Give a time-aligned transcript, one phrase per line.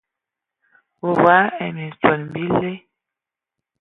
[1.03, 2.71] Woe ai minson bibɛ.